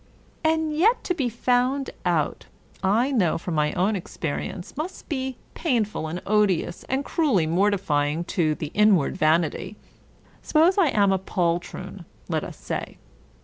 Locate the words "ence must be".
4.51-5.37